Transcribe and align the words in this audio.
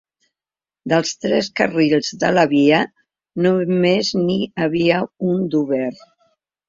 Dels 0.93 1.11
tres 1.25 1.49
carrils 1.59 2.09
de 2.25 2.31
la 2.37 2.45
via, 2.53 2.79
només 3.47 4.13
n’hi 4.23 4.39
havia 4.65 5.03
un 5.35 5.45
d’obert. 5.53 6.03